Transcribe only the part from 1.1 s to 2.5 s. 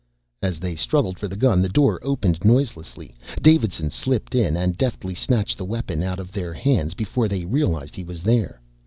for the gun, the door opened